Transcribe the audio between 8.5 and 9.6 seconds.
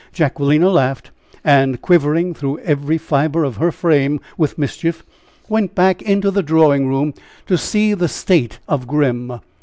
of Grim.